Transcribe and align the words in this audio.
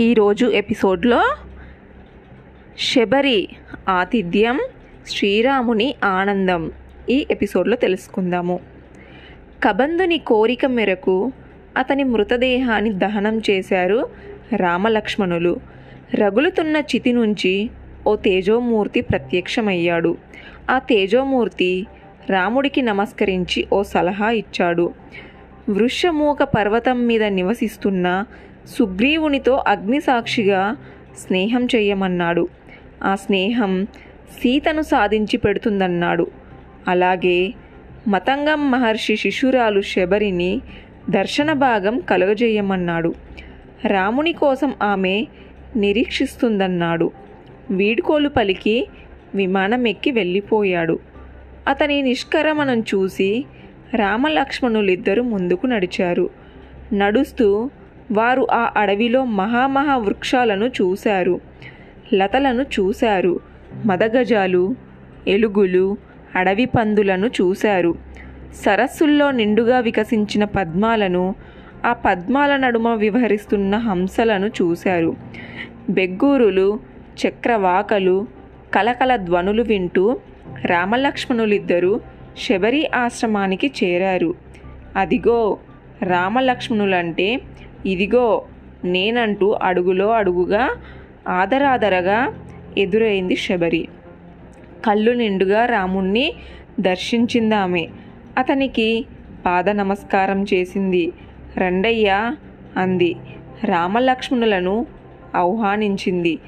ఈరోజు 0.00 0.46
ఎపిసోడ్లో 0.46 1.22
శబరి 2.78 3.48
ఆతిథ్యం 3.88 4.60
శ్రీరాముని 5.06 5.94
ఆనందం 6.04 6.72
ఈ 7.10 7.26
ఎపిసోడ్లో 7.30 7.76
తెలుసుకుందాము. 7.76 8.60
కబంధుని 9.62 10.18
కోరిక 10.18 10.66
మేరకు 10.66 11.32
అతని 11.76 12.04
మృతదేహాన్ని 12.04 12.92
దహనం 12.92 13.42
చేశారు 13.50 14.08
రామలక్ష్మణులు. 14.56 15.60
రగులుతున్న 16.14 16.76
చితి 16.76 17.12
నుంచి 17.12 17.70
ఓ 18.06 18.16
తేజోమూర్తి 18.16 19.00
ప్రత్యక్షమయ్యాడు. 19.00 20.16
ఆ 20.70 20.78
తేజోమూర్తి 20.78 21.86
రాముడికి 22.30 22.82
నమస్కరించి 22.82 23.66
ఓ 23.72 23.82
సలహా 23.82 24.30
ఇచ్చాడు. 24.30 24.94
వృషమూక 25.68 26.42
పర్వతం 26.42 27.06
మీద 27.06 27.24
నివసిస్తున్న 27.24 28.24
సుగ్రీవునితో 28.66 29.64
అగ్నిసాక్షిగా 29.66 30.76
స్నేహం 31.18 31.64
చేయమన్నాడు 31.64 32.48
ఆ 33.04 33.14
స్నేహం 33.14 33.84
సీతను 34.40 34.82
సాధించి 34.82 35.36
పెడుతుందన్నాడు. 35.36 36.30
అలాగే 36.88 37.54
మతంగం 38.08 38.70
మహర్షి 38.70 39.16
శిశురాలు 39.16 39.80
శబరిని 39.80 40.60
దర్శన 41.10 41.52
భాగం 41.52 42.00
కలుగజేయమన్నాడు. 42.00 43.14
రాముని 43.86 44.32
కోసం 44.32 44.74
ఆమె 44.82 45.26
నిరీక్షిస్తుందన్నాడు. 45.76 47.10
వీడ్కోలు 47.70 48.28
పలికి 48.28 48.88
విమానం 49.34 49.88
ఎక్కి 49.88 50.10
వెళ్ళిపోయాడు. 50.10 50.98
అతని 51.68 52.02
నిష్కరమణం 52.02 52.80
చూసి 52.80 53.44
రామలక్ష్మణులిద్దరూ 53.94 55.22
ముందుకు 55.22 55.66
నడిచారు. 55.66 56.30
నడుస్తూ 56.92 57.70
వారు 58.12 58.46
ఆ 58.52 58.70
అడవిలో 58.76 59.24
మహామహా 59.24 59.96
వృక్షాలను 59.96 60.66
చూశారు. 60.66 61.40
లతలను 62.14 62.62
చూశారు. 62.62 63.40
మదగజాలు 63.86 64.76
ఎలుగులు 65.28 65.96
అడవి 66.36 66.64
పందులను 66.64 67.26
చూశారు. 67.26 67.94
సరస్సుల్లో 68.54 69.30
నిండుగా 69.30 69.78
వికసించిన 69.78 70.44
పద్మాలను 70.44 71.34
ఆ 71.86 71.92
పద్మాల 71.92 72.56
నడుమ 72.56 72.88
వివహరిస్తున్న 72.88 73.76
హంసలను 73.76 74.46
చూశారు. 74.46 75.16
బెగ్గూరులు 75.90 76.80
చక్రవాకలు 77.26 78.26
కలకల 78.74 79.16
ధ్వనులు 79.16 79.62
వింటూ 79.62 80.20
రామలక్ష్మణులిద్దరూ 80.64 82.00
శబరి 82.38 82.90
ఆశ్రమానికి 82.94 83.72
చేరారు. 83.84 84.34
అదిగో 84.96 85.58
రామలక్ష్మణులంటే 86.02 87.40
ఇదిగో 87.86 88.42
నేనంటూ 88.84 89.50
అడుగులో 89.62 90.10
అడుగుగా 90.10 90.70
ఆదరాదరగా 91.28 92.34
ఎదురైంది 92.78 93.36
శబరి. 93.36 93.88
కళ్ళు 94.86 95.12
నిండుగా 95.12 95.66
రాముణ్ణి 95.66 96.32
దర్శించిందామె. 96.80 97.88
అతనికి 98.38 99.04
పాద 99.46 99.70
నమస్కారం 99.70 100.44
చేసింది. 100.54 101.12
రండయ్యా 101.58 102.36
అంది. 102.76 103.16
రామలక్ష్మణులను 103.64 104.86
ఆహ్వానించింది. 105.34 106.38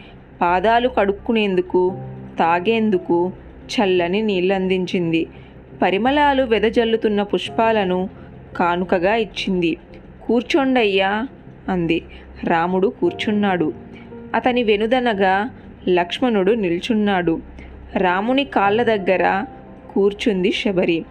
పాదాలు 0.40 0.88
కడుక్కునేందుకు 0.88 1.92
తాగేందుకు 2.38 3.32
చల్లని 3.64 4.22
నీళ్ళందించింది. 4.22 5.26
పరిమళాలు 5.82 6.42
వెదజల్లుతున్న 6.42 7.22
పుష్పాలను 7.22 8.08
కానుకగా 8.56 9.14
ఇచ్చింది. 9.14 9.76
కూర్చోండయ్యా 10.26 11.28
అంది. 11.68 12.02
రాముడు 12.44 12.88
కూర్చున్నాడు. 12.88 13.72
అతని 14.34 14.62
వెనుదనగా 14.62 15.50
లక్ష్మణుడు 15.88 16.52
నిల్చున్నాడు. 16.52 17.40
రాముని 17.96 18.44
కాళ్ళ 18.44 18.82
దగ్గర 18.82 19.44
కూర్చుంది 19.92 20.52
శబరి. 20.52 21.04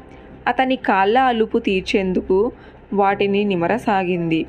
అతని 0.47 0.75
కాళ్ళ 0.75 1.19
అలుపు 1.19 1.57
తీర్చేందుకు 1.57 2.51
వాటిని 2.93 3.43
నిమరసాగింది. 3.43 4.45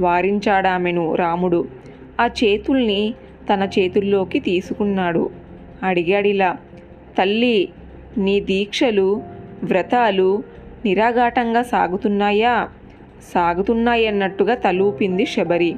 వారించాడామెను 0.00 1.14
రాముడు. 1.14 1.68
ఆ 2.20 2.26
చేతుల్ని 2.26 3.14
తన 3.52 3.68
చేతుల్లోకి 3.78 4.38
తీసుకున్నాడు. 4.40 5.30
అడిగాడిలా 5.82 6.56
తల్లి 7.18 7.68
నీ 8.18 8.40
దీక్షలు 8.40 9.22
వ్రతాలు 9.64 10.42
నిరాఘాటంగా 10.84 11.62
సాగుతున్నాయా? 11.62 12.68
సాగుతున్నాయన్నట్టుగా 13.32 14.54
తలూపింది 14.54 15.26
శబరి. 15.26 15.76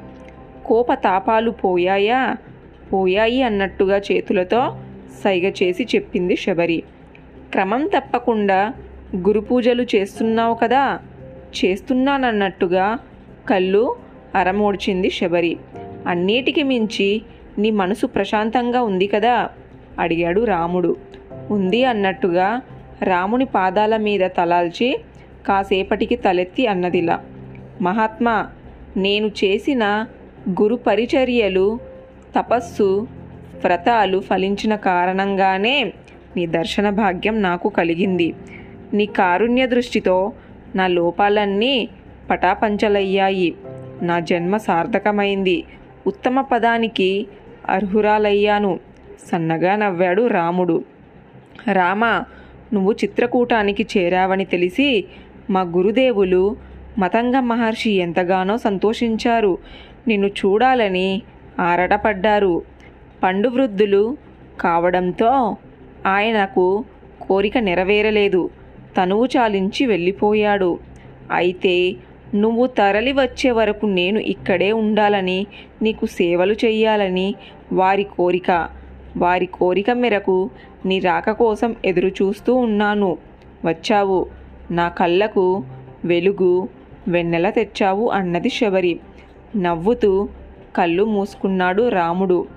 కోపతాపాలు 0.65 1.51
పోయాయా? 1.51 2.37
పోయాయి 2.93 3.43
అన్నట్టుగా 3.43 3.97
చేతులతో 3.97 4.77
సైగ 5.23 5.49
చేసి 5.49 5.87
చెప్పింది 5.95 6.35
శబరి. 6.35 6.83
క్రమం 7.51 7.87
తప్పకుండా 7.87 8.73
గురుపూజలు 9.15 9.85
చేస్తున్నావు 9.95 10.55
కదా? 10.55 10.99
చేస్తున్నానన్నట్టుగా 11.65 12.97
కళ్ళు 13.49 13.95
అరమోడ్చింది 14.35 15.09
శబరి. 15.09 15.57
అన్నిటికి 16.07 16.63
మించి 16.63 17.21
నీ 17.57 17.71
మనసు 17.71 18.07
ప్రశాంతంగా 18.07 18.81
ఉంది 18.81 19.07
కదా? 19.07 19.49
అడిగాడు 19.99 20.41
రాముడు. 20.41 20.95
ఉంది 21.51 21.83
అన్నట్టుగా 21.83 22.61
రాముని 23.03 23.45
పాదాల 23.45 23.97
మీద 23.97 24.29
తలాల్చి 24.37 24.99
కాసేపటికి 25.47 26.15
తలెత్తి 26.15 26.67
అన్నదిలా. 26.67 27.23
మహాత్మా 27.81 28.47
నేను 28.97 29.27
చేసిన 29.27 30.05
గురు 30.49 30.75
పరిచర్యలు 30.75 31.79
తపస్సు 32.39 33.07
వ్రతాలు 33.63 34.19
ఫలించిన 34.19 34.75
కారణంగానే 34.75 35.93
నీ 36.35 36.47
దర్శన 36.47 36.89
భాగ్యం 36.89 37.41
నాకు 37.41 37.69
కలిగింది. 37.69 38.33
నీ 38.93 39.05
కారుణ్య 39.05 39.67
దృష్టితో 39.67 40.33
నా 40.75 40.87
లోపాలన్నీ 40.87 41.89
పటాపంచలయ్యాయి. 42.29 43.55
నా 44.01 44.19
జన్మ 44.19 44.57
సార్థకమైంది. 44.57 45.63
ఉత్తమ 46.07 46.41
పదానికి 46.41 47.27
అర్హురాలయ్యాను. 47.69 48.79
సన్నగా 49.31 49.75
నవ్వాడు 49.75 50.27
రాముడు. 50.27 50.83
రామ 51.73 52.05
నువ్వు 52.73 52.91
చిత్రకూటానికి 52.91 53.87
చేరావని 53.97 54.45
తెలిసి 54.45 55.05
మా 55.49 55.61
గురుదేవులు 55.61 56.57
మతంగ 56.97 57.39
మహర్షి 57.39 57.91
ఎంతగానో 57.91 58.57
సంతోషించారు. 58.57 59.57
నిన్ను 60.07 60.27
చూడాలని 60.27 61.21
ఆరటపడ్డారు. 61.59 62.61
పండు 63.23 63.49
వృద్ధులు 63.49 64.17
కావడంతో 64.61 65.57
ఆయనకు 66.05 66.85
కోరిక 67.21 67.57
నెరవేరలేదు. 67.57 68.49
తనువు 68.97 69.25
చాలించి 69.25 69.85
వెళ్ళిపోయాడు. 69.85 70.79
అయితే 71.31 71.95
నువ్వు 72.35 72.67
తరలి 72.67 73.11
వచ్చే 73.11 73.51
వరకు 73.51 73.85
నేను 73.85 74.19
ఇక్కడే 74.19 74.71
ఉండాలని 74.71 75.47
నీకు 75.81 76.05
సేవలు 76.05 76.53
చేయాలని 76.53 77.35
వారి 77.73 78.03
కోరిక. 78.03 78.69
వారి 79.17 79.45
కోరిక 79.45 79.91
మేరకు 79.91 80.49
నీ 80.85 80.99
రాక 80.99 81.31
కోసం 81.31 81.75
ఎదురు 81.85 82.07
చూస్తూ 82.07 82.55
ఉన్నాను. 82.55 83.17
వచ్చావు. 83.65 84.27
నా 84.71 84.89
కళ్ళకు 84.89 85.63
వెలుగు. 86.05 86.76
వెన్నెల 87.07 87.49
తెచ్చావు 87.49 88.09
అన్నది 88.09 88.49
శబరి. 88.49 88.99
నవ్వుతూ 89.55 90.29
కళ్ళు 90.75 91.03
మూసుకున్నాడు 91.03 91.89
రాముడు. 91.89 92.47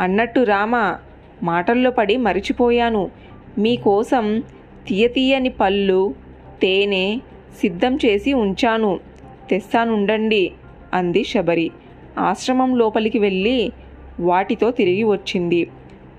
అన్నట్టు 0.00 0.40
రామ 0.40 0.96
మాటల్లో 1.42 1.90
పడి 1.90 2.16
మరిచిపోయాను. 2.16 3.10
మీకోసం 3.58 4.42
తీయతీయని 4.88 5.48
పళ్ళు 5.48 6.14
తేనె 6.62 7.18
సిద్ధం 7.60 7.96
చేసి 7.96 8.32
ఉంచాను. 8.32 9.00
తెస్తానుండండి 9.50 10.52
అంది 10.94 11.24
శబరి. 11.24 11.70
ఆశ్రమం 12.18 12.76
లోపలికి 12.76 13.18
వెళ్ళి 13.18 13.72
వాటితో 14.20 14.70
తిరిగి 14.70 15.04
వచ్చింది. 15.04 15.70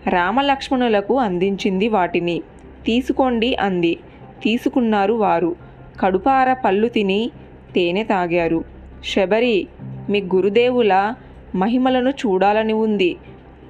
రామలక్ష్మణులకు 0.09 1.19
అందించింది 1.19 1.87
వాటిని. 1.87 2.41
తీసుకోండి 2.85 3.55
అంది. 3.55 3.95
తీసుకున్నారు 4.43 5.13
వారు. 5.13 5.55
కడుపార 5.99 6.53
పళ్ళు 6.53 6.87
తిని 6.87 7.31
తేనె 7.75 8.03
తాగారు. 8.03 8.63
శబరి 9.05 9.67
మీ 10.09 10.21
గురుదేవుల 10.21 11.13
మహిమలను 11.55 12.09
చూడాలని 12.09 12.73
ఉంది 12.73 13.15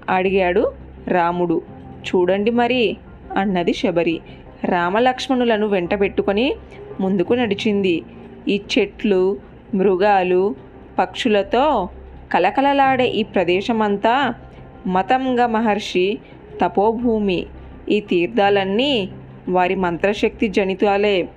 అడిగాడు 0.10 0.74
రాముడు. 1.08 1.62
చూడండి 2.08 2.52
మరి 2.52 2.98
అన్నది 3.38 3.74
శబరి. 3.74 4.20
రామలక్ష్మణులను 4.66 5.68
వెంట 5.68 6.00
పెట్టుకొని 6.00 6.56
ముందుకు 7.00 7.34
నడిచింది. 7.34 8.04
ఈ 8.48 8.62
చెట్లు 8.78 9.38
మృగాలు 9.74 10.56
పక్షులతో 11.00 11.90
కలకలలాడే 12.34 13.08
ఈ 13.08 13.24
ప్రదేశమంతా 13.24 14.34
మతంగ 14.88 15.46
మహర్షి 15.46 16.18
తపోభూమి. 16.62 17.46
ఈ 17.90 18.00
తీర్థాలన్నీ 18.00 19.10
వారి 19.50 19.76
మంత్రశక్తి 19.76 20.48
జనితాలే. 20.48 21.30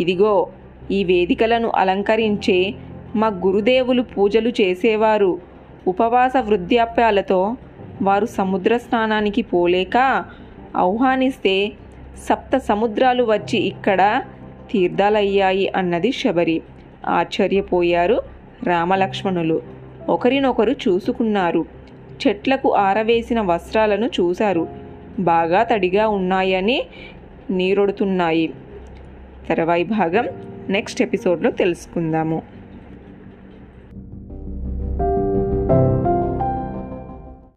ఇదిగో 0.00 0.48
ఈ 0.90 1.04
వేదికలను 1.04 1.72
అలంకరించే 1.74 2.74
మా 3.16 3.26
గురుదేవులు 3.26 4.02
పూజలు 4.02 4.48
చేసేవారు. 4.48 5.38
ఉపవాస 5.88 6.32
వృద్ధాప్యాలతో 6.40 7.56
వారు 8.02 8.26
సముద్ర 8.26 8.76
స్నానానికి 8.76 9.42
పోలేక 9.42 9.96
ఆహ్వానిస్తే 10.76 11.72
సప్త 12.28 12.56
సముద్రాలు 12.56 13.24
వచ్చి 13.24 13.58
ఇక్కడ 13.58 14.22
తీర్థాలయ్యాయి 14.70 15.72
అన్నది 15.76 16.12
శబరి. 16.12 16.62
ఆశ్చర్యపోయారు 17.06 18.22
రామలక్ష్మణులు. 18.64 19.62
ఒకరినొకరు 20.08 20.70
చూసుకున్నారు. 20.70 21.64
చెట్లకు 22.26 22.74
ఆరవేసిన 22.74 23.40
వస్త్రాలను 23.40 24.06
చూశారు. 24.06 24.68
బాగా 25.18 25.62
తడిగా 25.62 26.08
ఉన్నాయని 26.08 26.86
నీరొడుతున్నాయి. 27.50 28.52
తర్వాయి 29.48 29.84
భాగం 29.84 30.26
నెక్స్ట్ 30.70 31.02
ఎపిసోడ్లో 31.02 31.50
తెలుసుకుందాము 31.50 32.38